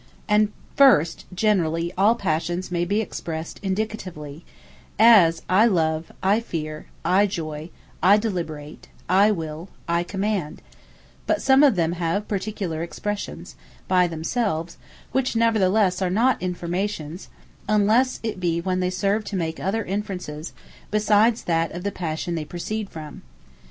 And 0.27 0.51
first 0.75 1.25
generally 1.31 1.93
all 1.95 2.15
Passions 2.15 2.71
may 2.71 2.85
be 2.85 3.01
expressed 3.01 3.59
Indicatively; 3.61 4.43
as, 4.97 5.43
I 5.47 5.67
Love, 5.67 6.11
I 6.23 6.39
Feare, 6.39 6.87
I 7.05 7.27
Joy, 7.27 7.69
I 8.01 8.17
Deliberate, 8.17 8.87
I 9.07 9.29
Will, 9.29 9.69
I 9.87 10.01
Command: 10.01 10.63
but 11.27 11.39
some 11.39 11.61
of 11.61 11.75
them 11.75 11.91
have 11.91 12.27
particular 12.27 12.81
expressions 12.81 13.55
by 13.87 14.07
themselves, 14.07 14.79
which 15.11 15.35
nevertheless 15.35 16.01
are 16.01 16.09
not 16.09 16.41
affirmations, 16.41 17.29
unless 17.69 18.19
it 18.23 18.39
be 18.39 18.59
when 18.59 18.79
they 18.79 18.89
serve 18.89 19.23
to 19.25 19.35
make 19.35 19.59
other 19.59 19.83
inferences, 19.83 20.51
besides 20.89 21.43
that 21.43 21.71
of 21.73 21.83
the 21.83 21.91
Passion 21.91 22.33
they 22.33 22.43
proceed 22.43 22.89
from. 22.89 23.21